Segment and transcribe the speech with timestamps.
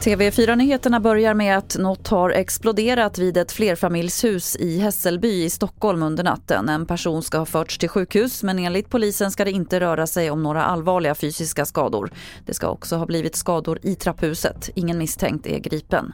[0.00, 6.24] TV4-nyheterna börjar med att något har exploderat vid ett flerfamiljshus i Hässelby i Stockholm under
[6.24, 6.68] natten.
[6.68, 10.30] En person ska ha förts till sjukhus men enligt polisen ska det inte röra sig
[10.30, 12.10] om några allvarliga fysiska skador.
[12.46, 14.70] Det ska också ha blivit skador i trapphuset.
[14.74, 16.12] Ingen misstänkt är gripen.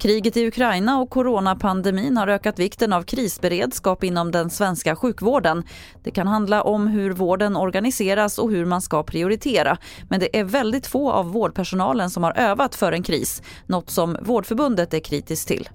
[0.00, 5.62] Kriget i Ukraina och coronapandemin har ökat vikten av krisberedskap inom den svenska sjukvården.
[6.04, 9.78] Det kan handla om hur vården organiseras och hur man ska prioritera.
[10.08, 14.16] Men det är väldigt få av vårdpersonalen som har övat för en kris, något som
[14.22, 15.68] Vårdförbundet är kritiskt till.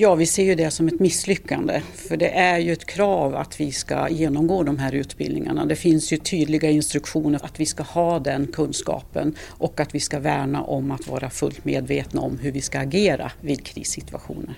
[0.00, 1.82] Ja, vi ser ju det som ett misslyckande.
[1.94, 5.66] För det är ju ett krav att vi ska genomgå de här utbildningarna.
[5.66, 10.18] Det finns ju tydliga instruktioner att vi ska ha den kunskapen och att vi ska
[10.18, 14.54] värna om att vara fullt medvetna om hur vi ska agera vid krissituationer.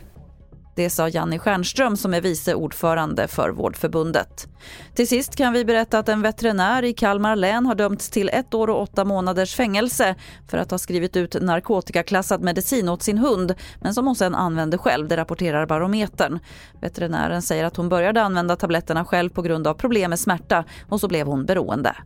[0.80, 4.48] Det sa Janni Stjernström som är vice ordförande för Vårdförbundet.
[4.94, 8.54] Till sist kan vi berätta att en veterinär i Kalmar län har dömts till ett
[8.54, 10.14] år och åtta månaders fängelse
[10.48, 14.78] för att ha skrivit ut narkotikaklassad medicin åt sin hund men som hon sen använde
[14.78, 16.38] själv, det rapporterar Barometern.
[16.80, 21.00] Veterinären säger att hon började använda tabletterna själv på grund av problem med smärta och
[21.00, 21.96] så blev hon beroende.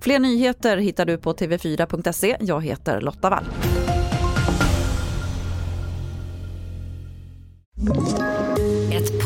[0.00, 2.36] Fler nyheter hittar du på tv4.se.
[2.40, 3.44] Jag heter Lotta Wall.